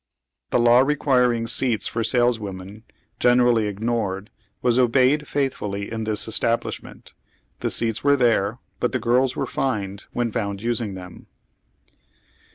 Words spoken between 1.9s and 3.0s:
sales women,